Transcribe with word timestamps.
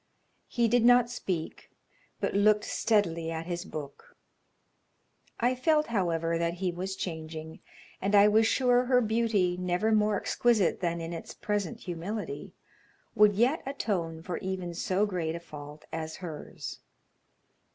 He 0.47 0.67
did 0.67 0.83
not 0.83 1.11
speak, 1.11 1.69
but 2.19 2.33
looked 2.33 2.63
steadily 2.63 3.29
at 3.29 3.45
his 3.45 3.65
book. 3.65 4.17
I 5.39 5.53
felt, 5.53 5.85
however, 5.93 6.39
that 6.39 6.55
he 6.55 6.71
was 6.71 6.95
changing, 6.95 7.59
and 8.01 8.15
I 8.15 8.27
was 8.27 8.47
sure 8.47 8.85
her 8.85 8.99
beauty, 8.99 9.57
never 9.57 9.91
more 9.91 10.15
exquisite 10.17 10.79
than 10.79 11.01
in 11.01 11.13
its 11.13 11.35
present 11.35 11.81
humility, 11.81 12.55
would 13.13 13.35
yet 13.35 13.61
atone 13.63 14.23
for 14.23 14.39
even 14.39 14.73
so 14.73 15.05
great 15.05 15.35
a 15.35 15.39
fault 15.39 15.85
as 15.93 16.15
hers. 16.15 16.79